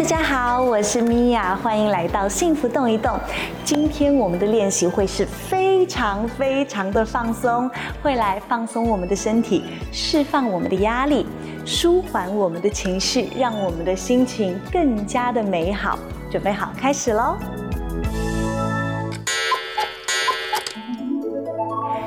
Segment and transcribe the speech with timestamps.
[0.00, 3.20] 大家好，我是米娅，欢迎来到幸福动一动。
[3.62, 7.70] 今天我们的练习会是非常非常的放松，
[8.02, 11.26] 会来放松我们的身体，释放我们的压力，
[11.66, 15.98] 舒缓我们的情绪，让我们的心情更加的美好。
[16.30, 17.36] 准备好，开始喽！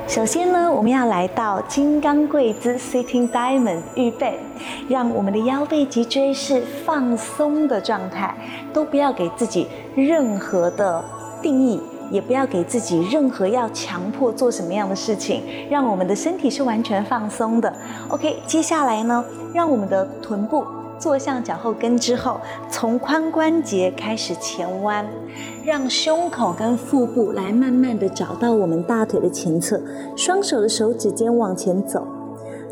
[0.08, 4.38] 首先呢，我们要来到金刚跪姿 （Sitting Diamond），预备，
[4.88, 8.34] 让我们的腰背脊椎是放松的状态，
[8.72, 11.04] 都不要给自己任何的
[11.40, 17.72] 定义，也不要给自己任何要强迫做什么样的事情，让我们的身体是完全放松的。
[18.08, 20.64] OK，接下来呢，让我们的臀部。
[20.96, 25.04] 坐向脚后跟之后，从髋关节开始前弯，
[25.64, 29.78] 让胸口跟腹部来慢慢的找到我们大腿的前侧，
[30.16, 32.06] 双手的手指尖往前走，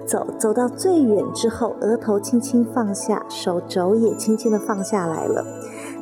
[0.06, 5.44] 走走到最远之后，额头轻轻放下，手肘也轻轻的放下来了。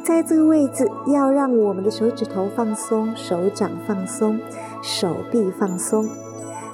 [0.04, 4.40] 在这个位置，要让我们的手指头放松，手掌放松，
[4.82, 6.08] 手臂放松，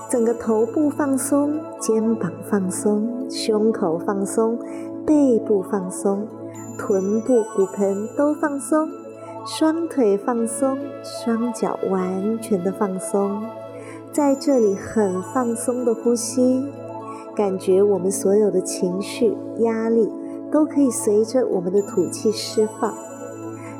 [0.09, 4.59] 整个头部放松，肩膀放松，胸口放松。
[5.07, 6.27] 背部放松，
[6.77, 8.89] 臀部、骨盆都放松，
[9.47, 13.45] 双腿放松，双脚完全的放松，
[14.11, 16.67] 在这里很放松的呼吸，
[17.37, 20.11] 感觉我们所有的情绪、压力
[20.51, 22.95] 都可以随着我们的吐气释放，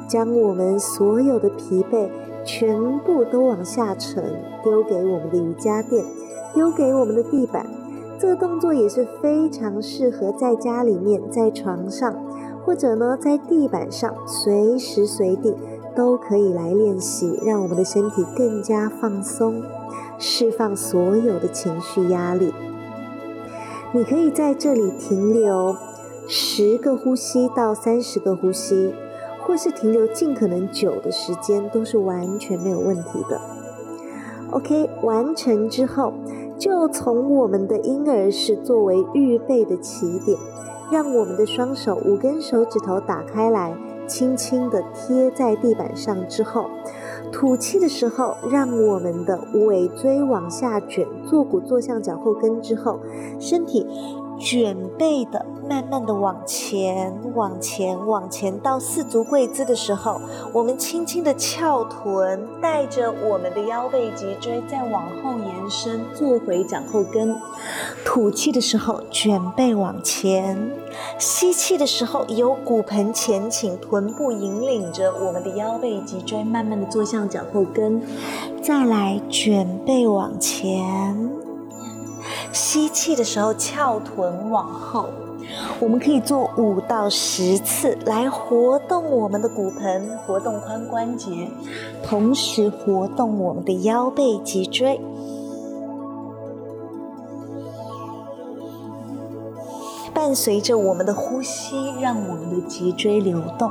[0.07, 2.11] 将我们所有的疲惫
[2.45, 4.23] 全部都往下沉，
[4.63, 6.05] 丢给我们的瑜伽垫，
[6.55, 7.67] 丢给我们的地板。
[8.19, 12.15] 这个动作也是非常适合在家里面，在床上，
[12.65, 15.55] 或者呢在地板上，随时随地
[15.95, 19.63] 都可以来练习，让我们的身体更加放松，
[20.19, 22.53] 释放所有的情绪压力。
[23.97, 25.75] 你可以在这里停留
[26.29, 28.93] 十个呼吸到三十个呼吸，
[29.41, 33.41] 或是停留尽可能久的时间，都是完全没有问题的。
[34.51, 36.13] OK，完成之后。
[36.59, 40.39] 就从我们的婴儿室作为预备的起点，
[40.91, 43.75] 让我们的双手五根手指头打开来，
[44.07, 46.71] 轻轻地贴在地板上之后，
[47.33, 53.01] 吐气的时候，让我们的尾椎往下卷，坐骨坐向脚后跟之后，
[53.39, 53.87] 身体。
[54.39, 60.21] 卷背的，慢慢的往前，往前，往前，到四足跪姿的时候，
[60.53, 67.37] 我们轻轻的翘臀，带着我们的腰背脊椎再往后延伸，坐回脚后跟。
[68.05, 70.57] 吐气的时候，卷背往前；
[71.19, 78.01] 吸气的时候，由骨盆前倾，臀部引领着我们的腰背脊椎，慢慢的坐向脚后跟。
[78.63, 81.46] 再来，卷背往前。
[82.57, 85.11] 吸气的时候，翘臀往后，
[85.79, 91.51] 我们可以做五到十次，来活动我们的骨盆，活动髋关节，
[92.03, 94.99] 同时活动我们的腰背脊椎。
[100.15, 103.71] 伴随着我们的呼吸，让我们的脊椎流动。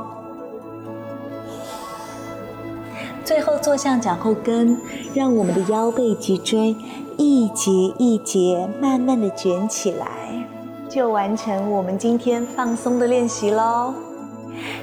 [3.26, 4.80] 最后坐向脚后跟，
[5.12, 6.76] 让我们的腰背脊椎。
[7.18, 10.06] 一节一节慢慢的卷起来，
[10.88, 13.92] 就完成我们今天放松的练习喽。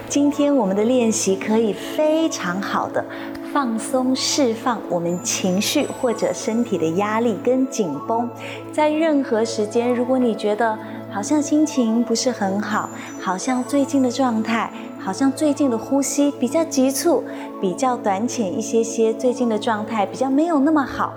[0.09, 3.05] 今天我们的练习可以非常好的
[3.53, 8.29] 放松释放我们情绪或者身体的压力跟紧绷。
[8.73, 10.77] 在任何时间，如果你觉得
[11.13, 12.89] 好像心情不是很好，
[13.21, 17.23] 好像最近的状态，好像最近的呼吸比较急促，
[17.61, 21.13] 比较短浅一些些，最近的状态比较没有那么好。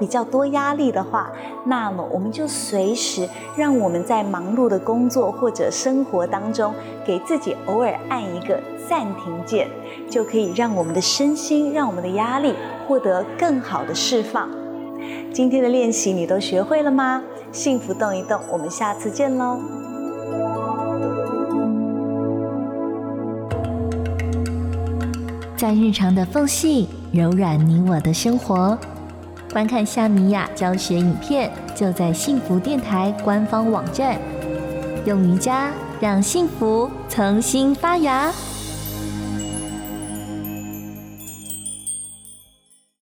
[0.00, 1.30] 比较多压力的话，
[1.64, 6.74] 那么我们就随时让我们在忙碌的工作或者生活当中，
[7.06, 9.68] 给自己偶尔按一个暂停键，
[10.10, 12.52] 就可以让我们的身心，让我们的压力
[12.88, 14.50] 获得更好的释放。
[15.32, 17.22] 今天的练习你都学会了吗？
[17.56, 19.58] 幸福动一动，我们下次见喽！
[25.56, 28.76] 在日常的缝隙，柔软你我的生活。
[29.50, 34.18] 观看夏米雅教学影片，就在幸福电台官方网站。
[35.06, 38.30] 用瑜伽让幸福重新发芽。